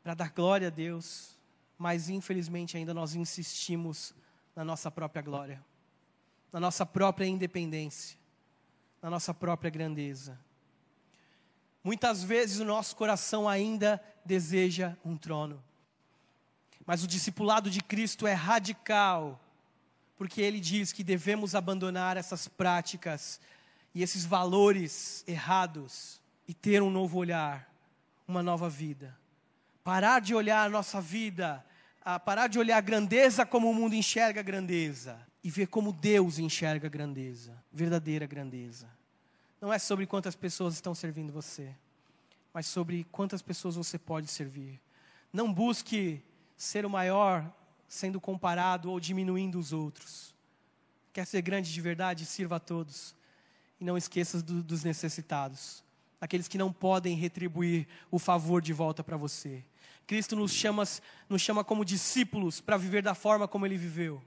[0.04, 1.36] para dar glória a Deus,
[1.78, 4.14] mas infelizmente ainda nós insistimos
[4.56, 5.64] na nossa própria glória,
[6.52, 8.18] na nossa própria independência,
[9.02, 10.38] na nossa própria grandeza.
[11.84, 15.64] Muitas vezes o nosso coração ainda deseja um trono
[16.88, 19.38] Mas o discipulado de Cristo é radical,
[20.18, 23.42] porque ele diz que devemos abandonar essas práticas
[23.94, 27.70] e esses valores errados e ter um novo olhar,
[28.26, 29.14] uma nova vida.
[29.84, 31.64] Parar de olhar a nossa vida,
[32.06, 35.92] a parar de olhar a grandeza como o mundo enxerga a grandeza e ver como
[35.92, 38.88] Deus enxerga a grandeza, verdadeira grandeza.
[39.60, 41.70] Não é sobre quantas pessoas estão servindo você,
[42.54, 44.80] mas sobre quantas pessoas você pode servir.
[45.34, 46.24] Não busque
[46.58, 47.50] ser o maior
[47.88, 50.36] sendo comparado ou diminuindo os outros.
[51.14, 52.26] Quer ser grande de verdade?
[52.26, 53.16] Sirva a todos.
[53.80, 55.84] E não esqueça do, dos necessitados,
[56.20, 59.64] aqueles que não podem retribuir o favor de volta para você.
[60.08, 60.84] Cristo nos chama,
[61.30, 64.22] nos chama como discípulos para viver da forma como ele viveu.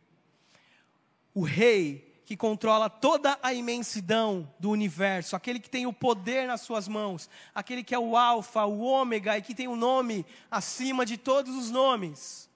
[1.35, 6.61] O rei que controla toda a imensidão do universo, aquele que tem o poder nas
[6.61, 10.25] suas mãos, aquele que é o Alfa, o Ômega e que tem o um nome
[10.49, 12.49] acima de todos os nomes,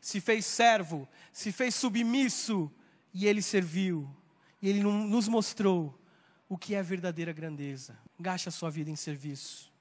[0.00, 2.68] se fez servo, se fez submisso
[3.14, 4.10] e ele serviu.
[4.60, 5.96] E ele nos mostrou
[6.48, 7.96] o que é verdadeira grandeza.
[8.18, 9.72] Gaste a sua vida em serviço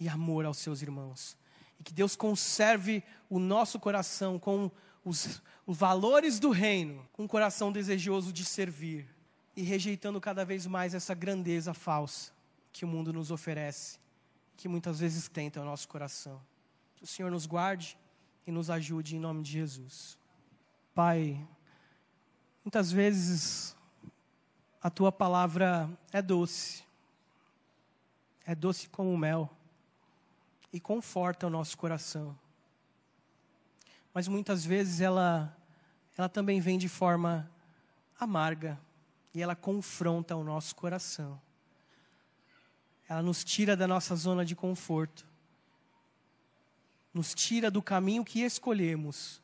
[0.00, 1.36] e amor aos seus irmãos.
[1.78, 4.70] E que Deus conserve o nosso coração com
[5.06, 9.08] os, os valores do reino, com um coração desejoso de servir
[9.54, 12.32] e rejeitando cada vez mais essa grandeza falsa
[12.72, 14.00] que o mundo nos oferece,
[14.56, 16.42] que muitas vezes tenta o nosso coração.
[16.96, 17.96] Que o Senhor nos guarde
[18.44, 20.18] e nos ajude em nome de Jesus.
[20.92, 21.40] Pai,
[22.64, 23.76] muitas vezes
[24.82, 26.82] a tua palavra é doce,
[28.44, 29.48] é doce como mel
[30.72, 32.36] e conforta o nosso coração
[34.16, 35.54] mas muitas vezes ela,
[36.16, 37.50] ela também vem de forma
[38.18, 38.80] amarga
[39.34, 41.38] e ela confronta o nosso coração.
[43.06, 45.28] Ela nos tira da nossa zona de conforto,
[47.12, 49.42] nos tira do caminho que escolhemos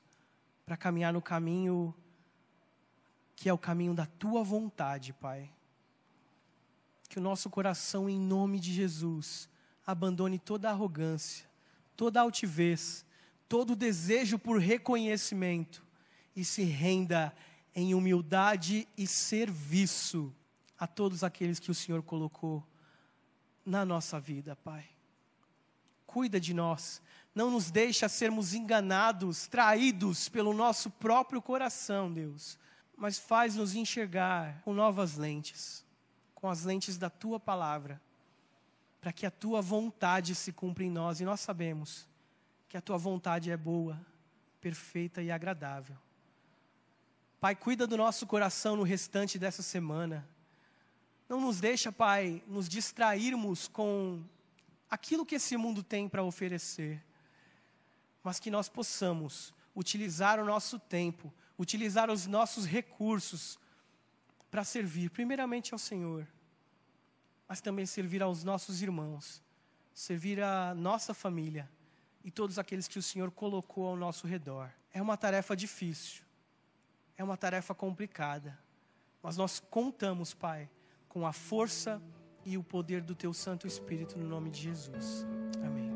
[0.64, 1.94] para caminhar no caminho
[3.36, 5.52] que é o caminho da tua vontade, Pai.
[7.10, 9.50] Que o nosso coração, em nome de Jesus,
[9.86, 11.46] abandone toda arrogância,
[11.94, 13.04] toda altivez
[13.52, 15.84] todo desejo por reconhecimento
[16.34, 17.36] e se renda
[17.74, 20.34] em humildade e serviço
[20.78, 22.66] a todos aqueles que o Senhor colocou
[23.62, 24.88] na nossa vida, Pai.
[26.06, 27.02] Cuida de nós,
[27.34, 32.58] não nos deixa sermos enganados, traídos pelo nosso próprio coração, Deus,
[32.96, 35.84] mas faz-nos enxergar com novas lentes,
[36.34, 38.00] com as lentes da tua palavra,
[38.98, 42.10] para que a tua vontade se cumpra em nós e nós sabemos
[42.72, 44.00] que a tua vontade é boa,
[44.58, 45.94] perfeita e agradável.
[47.38, 50.26] Pai, cuida do nosso coração no restante dessa semana.
[51.28, 54.24] Não nos deixa, Pai, nos distrairmos com
[54.88, 57.04] aquilo que esse mundo tem para oferecer,
[58.24, 63.58] mas que nós possamos utilizar o nosso tempo, utilizar os nossos recursos
[64.50, 66.26] para servir, primeiramente ao Senhor,
[67.46, 69.42] mas também servir aos nossos irmãos,
[69.92, 71.68] servir a nossa família
[72.24, 74.70] e todos aqueles que o Senhor colocou ao nosso redor.
[74.92, 76.22] É uma tarefa difícil,
[77.16, 78.58] é uma tarefa complicada,
[79.22, 80.68] mas nós contamos, Pai,
[81.08, 82.00] com a força
[82.44, 85.26] e o poder do Teu Santo Espírito no nome de Jesus.
[85.64, 85.91] Amém.